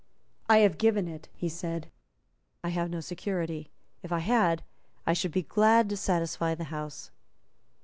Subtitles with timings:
[0.49, 1.91] "I have given it," he said;
[2.63, 3.69] "I have no security.
[4.01, 4.63] If I had,
[5.05, 7.11] I should be glad to satisfy the House."